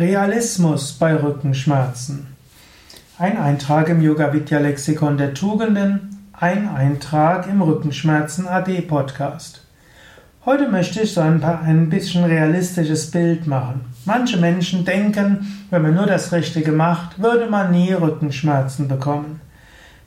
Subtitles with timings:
[0.00, 2.26] Realismus bei Rückenschmerzen.
[3.18, 9.62] Ein Eintrag im Yoga Vidya Lexikon der Tugenden, ein Eintrag im Rückenschmerzen AD Podcast.
[10.46, 13.82] Heute möchte ich so ein, paar, ein bisschen realistisches Bild machen.
[14.06, 19.42] Manche Menschen denken, wenn man nur das Richtige macht, würde man nie Rückenschmerzen bekommen.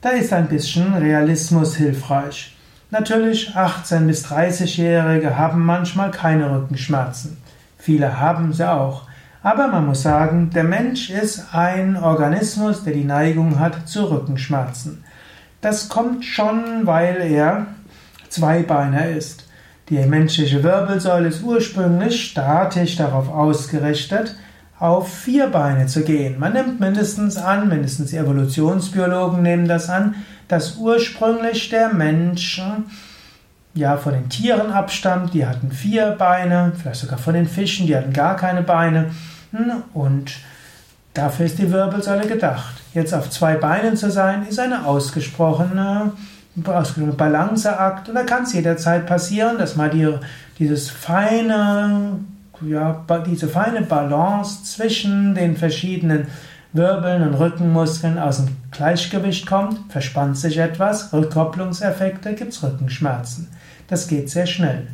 [0.02, 2.58] Da ist ein bisschen Realismus hilfreich.
[2.90, 7.38] Natürlich, 18- bis 30-Jährige haben manchmal keine Rückenschmerzen.
[7.78, 9.04] Viele haben sie auch.
[9.44, 15.04] Aber man muss sagen, der Mensch ist ein Organismus, der die Neigung hat zu Rückenschmerzen.
[15.60, 17.68] Das kommt schon, weil er
[18.30, 19.46] Zweibeiner ist.
[19.90, 24.36] Die menschliche Wirbelsäule ist ursprünglich statisch darauf ausgerichtet,
[24.80, 26.40] auf vier Beine zu gehen.
[26.40, 30.16] Man nimmt mindestens an, mindestens die Evolutionsbiologen nehmen das an,
[30.48, 32.62] dass ursprünglich der Mensch
[33.74, 37.96] ja von den Tieren abstammt, die hatten vier Beine, vielleicht sogar von den Fischen, die
[37.96, 39.12] hatten gar keine Beine
[39.94, 40.32] und
[41.14, 42.82] dafür ist die Wirbelsäule gedacht.
[42.94, 46.12] Jetzt auf zwei Beinen zu sein, ist eine ausgesprochene,
[46.64, 50.08] ausgesprochene Balanceakt und da kann es jederzeit passieren, dass mal die,
[50.60, 52.20] dieses feine,
[52.62, 56.28] ja, diese feine Balance zwischen den verschiedenen
[56.74, 63.50] Wirbeln und Rückenmuskeln aus dem Gleichgewicht kommt, verspannt sich etwas, Rückkopplungseffekte, gibt es Rückenschmerzen.
[63.94, 64.88] Das geht sehr schnell.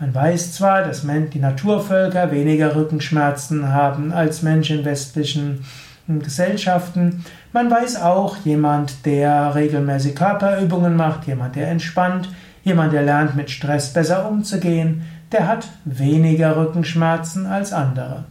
[0.00, 5.66] Man weiß zwar, dass die Naturvölker weniger Rückenschmerzen haben als Menschen in westlichen
[6.06, 7.26] hm, Gesellschaften.
[7.52, 12.30] Man weiß auch, jemand, der regelmäßig Körperübungen macht, jemand, der entspannt,
[12.64, 18.24] jemand, der lernt, mit Stress besser umzugehen, der hat weniger Rückenschmerzen als andere.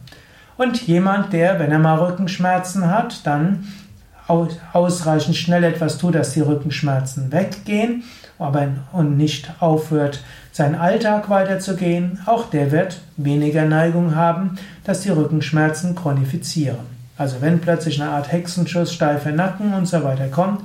[0.56, 3.68] Und jemand, der, wenn er mal Rückenschmerzen hat, dann
[4.28, 8.04] ausreichend schnell etwas tut, dass die Rückenschmerzen weggehen,
[8.38, 15.10] aber und nicht aufhört, seinen Alltag weiterzugehen, auch der wird weniger Neigung haben, dass die
[15.10, 16.92] Rückenschmerzen chronifizieren.
[17.16, 20.60] Also wenn plötzlich eine Art Hexenschuss, steifer Nacken und so weiter kommt,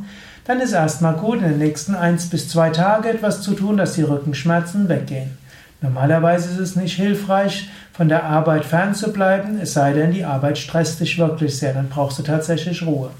[0.45, 3.93] dann ist erstmal gut, in den nächsten eins bis zwei Tagen etwas zu tun, dass
[3.93, 5.37] die Rückenschmerzen weggehen.
[5.81, 10.99] Normalerweise ist es nicht hilfreich, von der Arbeit fernzubleiben, es sei denn, die Arbeit stresst
[10.99, 13.11] dich wirklich sehr, dann brauchst du tatsächlich Ruhe.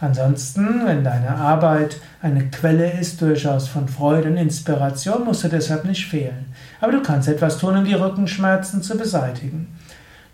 [0.00, 5.84] Ansonsten, wenn deine Arbeit eine Quelle ist durchaus von Freude und Inspiration, musst du deshalb
[5.84, 6.46] nicht fehlen.
[6.80, 9.68] Aber du kannst etwas tun, um die Rückenschmerzen zu beseitigen.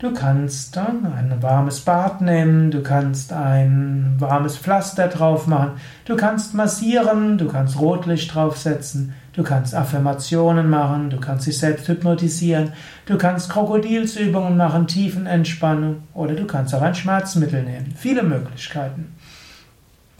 [0.01, 5.73] Du kannst dann ein warmes Bad nehmen, du kannst ein warmes Pflaster drauf machen,
[6.05, 11.89] du kannst massieren, du kannst Rotlicht draufsetzen, du kannst Affirmationen machen, du kannst dich selbst
[11.89, 12.75] hypnotisieren,
[13.07, 17.93] du kannst Krokodilsübungen machen, Tiefenentspannung oder du kannst auch ein Schmerzmittel nehmen.
[17.97, 19.17] Viele Möglichkeiten.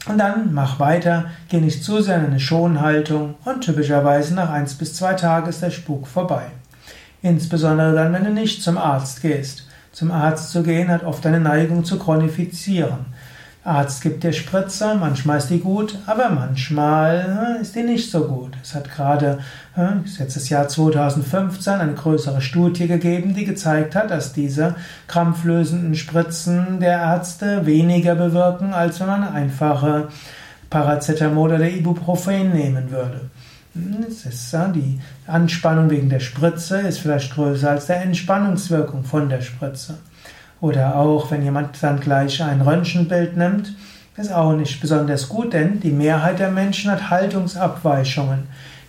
[0.07, 4.73] Und dann mach weiter, geh nicht zu sehr in eine Schonhaltung und typischerweise nach eins
[4.73, 6.47] bis zwei Tagen ist der Spuk vorbei.
[7.21, 9.68] Insbesondere dann, wenn du nicht zum Arzt gehst.
[9.91, 13.05] Zum Arzt zu gehen hat oft eine Neigung zu chronifizieren.
[13.63, 18.53] Arzt gibt dir Spritze, manchmal ist die gut, aber manchmal ist die nicht so gut.
[18.63, 19.39] Es hat gerade,
[20.17, 24.75] jetzt das Jahr 2015, eine größere Studie gegeben, die gezeigt hat, dass diese
[25.07, 30.07] krampflösenden Spritzen der Ärzte weniger bewirken, als wenn man einfache
[30.69, 33.29] Paracetamol oder Ibuprofen nehmen würde.
[33.75, 39.41] Es ist, die Anspannung wegen der Spritze ist vielleicht größer als der Entspannungswirkung von der
[39.41, 39.99] Spritze.
[40.59, 43.73] Oder auch, wenn jemand dann gleich ein Röntgenbild nimmt,
[44.17, 48.47] ist auch nicht besonders gut, denn die Mehrheit der Menschen hat Haltungsabweichungen.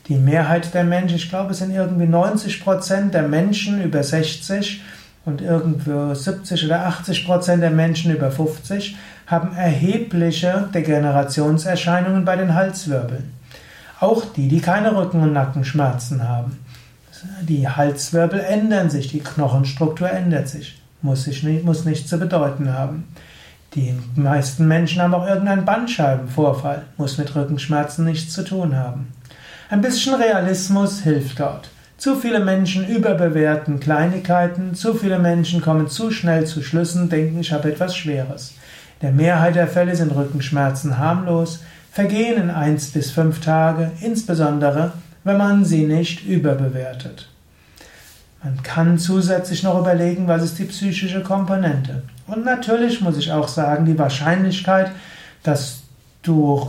[0.09, 4.83] Die Mehrheit der Menschen, ich glaube, es sind irgendwie 90 Prozent der Menschen über 60
[5.25, 12.55] und irgendwo 70 oder 80 Prozent der Menschen über 50 haben erhebliche Degenerationserscheinungen bei den
[12.55, 13.40] Halswirbeln.
[14.01, 16.59] Auch die, die keine Rücken- und Nackenschmerzen haben.
[17.43, 20.81] Die Halswirbel ändern sich, die Knochenstruktur ändert sich.
[21.03, 23.05] Muss, sich nicht, muss nichts zu bedeuten haben.
[23.75, 29.13] Die meisten Menschen haben auch irgendeinen Bandscheibenvorfall, muss mit Rückenschmerzen nichts zu tun haben.
[29.69, 31.71] Ein bisschen Realismus hilft dort.
[31.97, 37.53] Zu viele Menschen überbewerten Kleinigkeiten, zu viele Menschen kommen zu schnell zu Schlüssen, denken, ich
[37.53, 38.55] habe etwas Schweres.
[39.01, 44.93] In der Mehrheit der Fälle sind Rückenschmerzen harmlos, vergehen in eins bis fünf Tage, insbesondere
[45.25, 47.29] wenn man sie nicht überbewertet.
[48.43, 52.03] Man kann zusätzlich noch überlegen, was ist die psychische Komponente.
[52.27, 54.93] Und natürlich muss ich auch sagen, die Wahrscheinlichkeit,
[55.43, 55.80] dass
[56.23, 56.69] du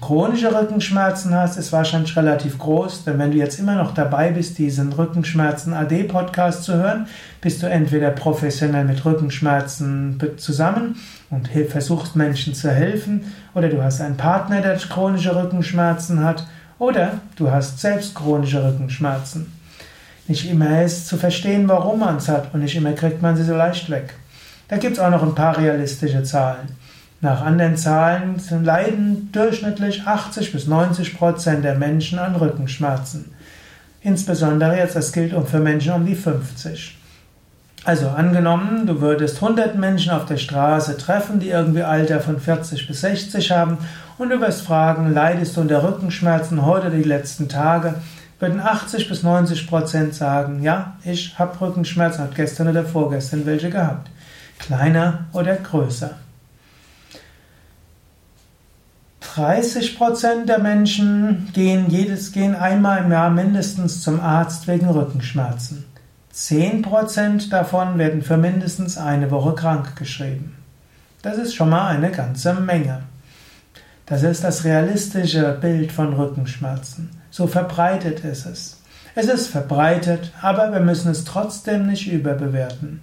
[0.00, 4.58] chronische Rückenschmerzen hast, ist wahrscheinlich relativ groß, denn wenn du jetzt immer noch dabei bist,
[4.58, 7.06] diesen Rückenschmerzen AD Podcast zu hören,
[7.40, 10.96] bist du entweder professionell mit Rückenschmerzen zusammen
[11.30, 16.46] und versuchst Menschen zu helfen, oder du hast einen Partner, der chronische Rückenschmerzen hat,
[16.78, 19.52] oder du hast selbst chronische Rückenschmerzen.
[20.28, 23.42] Nicht immer ist zu verstehen, warum man es hat und nicht immer kriegt man sie
[23.42, 24.14] so leicht weg.
[24.68, 26.68] Da gibt es auch noch ein paar realistische Zahlen.
[27.24, 33.32] Nach anderen Zahlen leiden durchschnittlich 80 bis 90 Prozent der Menschen an Rückenschmerzen.
[34.00, 36.98] Insbesondere jetzt, das gilt für Menschen um die 50.
[37.84, 42.88] Also angenommen, du würdest 100 Menschen auf der Straße treffen, die irgendwie Alter von 40
[42.88, 43.78] bis 60 haben
[44.18, 47.94] und du wirst fragen, leidest du unter Rückenschmerzen heute die letzten Tage?
[48.40, 53.70] Würden 80 bis 90 Prozent sagen, ja, ich habe Rückenschmerzen, hat gestern oder vorgestern welche
[53.70, 54.10] gehabt.
[54.58, 56.16] Kleiner oder größer.
[59.34, 65.86] 30 Prozent der Menschen gehen jedes gehen einmal im Jahr mindestens zum Arzt wegen Rückenschmerzen.
[66.34, 70.56] 10% davon werden für mindestens eine Woche krank geschrieben.
[71.22, 73.04] Das ist schon mal eine ganze Menge.
[74.04, 77.08] Das ist das realistische Bild von Rückenschmerzen.
[77.30, 78.82] So verbreitet ist es.
[79.14, 83.00] Es ist verbreitet, aber wir müssen es trotzdem nicht überbewerten.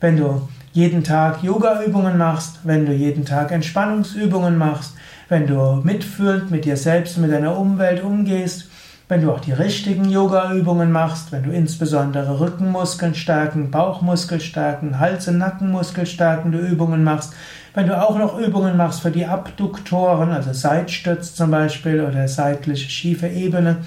[0.00, 4.94] Wenn du jeden Tag Yoga-Übungen machst, wenn du jeden Tag Entspannungsübungen machst,
[5.28, 8.68] wenn du mitfühlend mit dir selbst und mit deiner Umwelt umgehst,
[9.08, 15.28] wenn du auch die richtigen Yoga-Übungen machst, wenn du insbesondere Rückenmuskeln stärken, Bauchmuskel stärken, Hals-
[15.28, 17.32] und Nackenmuskel stärkende Übungen machst,
[17.74, 22.90] wenn du auch noch Übungen machst für die Abduktoren, also Seitstütz zum Beispiel oder seitliche
[22.90, 23.78] schiefe Ebene,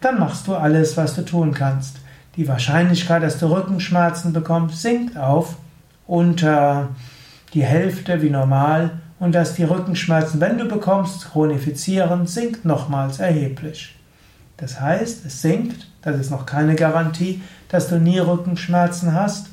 [0.00, 1.96] dann machst du alles, was du tun kannst.
[2.36, 5.56] Die Wahrscheinlichkeit, dass du Rückenschmerzen bekommst, sinkt auf
[6.06, 6.88] unter
[7.54, 13.96] die Hälfte wie normal und dass die Rückenschmerzen, wenn du bekommst, chronifizieren, sinkt nochmals erheblich.
[14.56, 19.48] Das heißt, es sinkt, das ist noch keine Garantie, dass du nie Rückenschmerzen hast,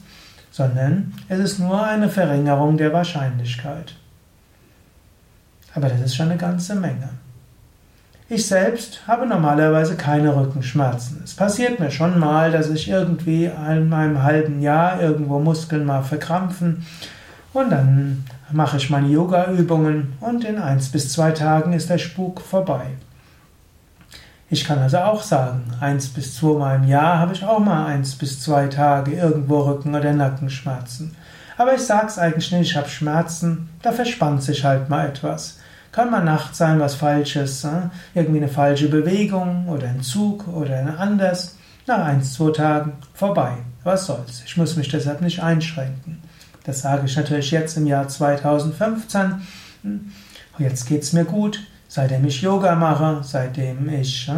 [0.52, 3.96] sondern es ist nur eine Verringerung der Wahrscheinlichkeit.
[5.74, 7.10] Aber das ist schon eine ganze Menge.
[8.28, 11.22] Ich selbst habe normalerweise keine Rückenschmerzen.
[11.24, 16.02] Es passiert mir schon mal, dass ich irgendwie in einem halben Jahr irgendwo Muskeln mal
[16.02, 16.84] verkrampfen
[17.56, 22.42] und dann mache ich meine Yoga-Übungen und in eins bis zwei Tagen ist der Spuk
[22.42, 22.86] vorbei.
[24.50, 28.16] Ich kann also auch sagen, eins bis zweimal im Jahr habe ich auch mal eins
[28.16, 31.16] bis zwei Tage irgendwo Rücken- oder Nackenschmerzen.
[31.58, 35.60] Aber ich sage es eigentlich nicht, ich habe Schmerzen, da verspannt sich halt mal etwas.
[35.92, 37.90] Kann mal nachts sein, was Falsches, äh?
[38.14, 41.56] irgendwie eine falsche Bewegung oder ein Zug oder ein anders.
[41.88, 43.54] Nach eins, zwei Tagen vorbei.
[43.84, 44.44] Was soll's?
[44.46, 46.22] Ich muss mich deshalb nicht einschränken.
[46.66, 49.42] Das sage ich natürlich jetzt im Jahr 2015.
[49.84, 50.12] Hm,
[50.58, 51.60] jetzt geht's mir gut.
[51.88, 54.30] Seitdem ich Yoga mache, seitdem ich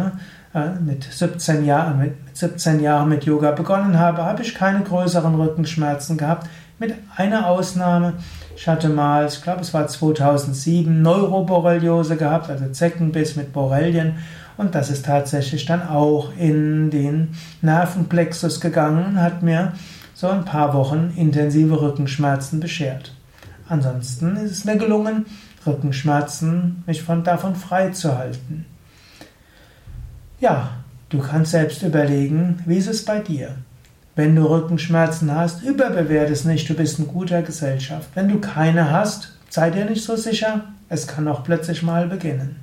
[0.54, 5.34] äh, mit, 17 Jahren, mit 17 Jahren mit Yoga begonnen habe, habe ich keine größeren
[5.34, 6.48] Rückenschmerzen gehabt,
[6.78, 8.14] mit einer Ausnahme.
[8.56, 14.16] Ich hatte mal, ich glaube es war 2007, Neuroborreliose gehabt, also Zeckenbiss mit Borrelien.
[14.56, 19.72] Und das ist tatsächlich dann auch in den Nervenplexus gegangen und hat mir
[20.18, 23.14] so ein paar Wochen intensive Rückenschmerzen beschert.
[23.68, 25.26] Ansonsten ist es mir gelungen,
[25.64, 28.66] Rückenschmerzen, mich von, davon frei zu halten.
[30.40, 30.70] Ja,
[31.08, 33.54] du kannst selbst überlegen, wie ist es bei dir?
[34.16, 38.08] Wenn du Rückenschmerzen hast, überbewerte es nicht, du bist in guter Gesellschaft.
[38.16, 42.56] Wenn du keine hast, sei dir nicht so sicher, es kann auch plötzlich mal beginnen.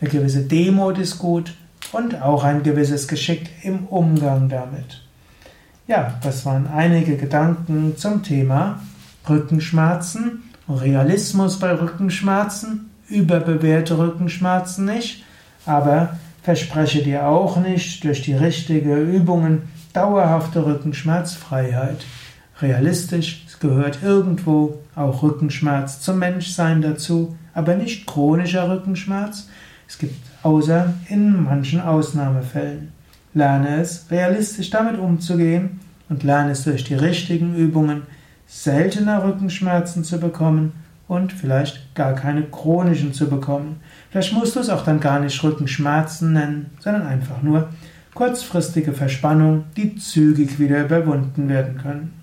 [0.00, 1.52] Eine gewisse Demut ist gut
[1.90, 5.02] und auch ein gewisses Geschick im Umgang damit.
[5.88, 8.80] Ja, das waren einige Gedanken zum Thema
[9.28, 10.42] Rückenschmerzen.
[10.68, 15.24] Realismus bei Rückenschmerzen, überbewährte Rückenschmerzen nicht,
[15.66, 19.62] aber verspreche dir auch nicht durch die richtigen Übungen
[19.92, 22.04] dauerhafte Rückenschmerzfreiheit.
[22.60, 29.48] Realistisch, es gehört irgendwo auch Rückenschmerz zum Menschsein dazu, aber nicht chronischer Rückenschmerz.
[29.88, 32.92] Es gibt außer in manchen Ausnahmefällen.
[33.34, 38.02] Lerne es, realistisch damit umzugehen und lerne es durch die richtigen Übungen,
[38.46, 40.72] seltener Rückenschmerzen zu bekommen
[41.08, 43.80] und vielleicht gar keine chronischen zu bekommen.
[44.10, 47.70] Vielleicht musst du es auch dann gar nicht Rückenschmerzen nennen, sondern einfach nur
[48.14, 52.21] kurzfristige Verspannung, die zügig wieder überwunden werden können.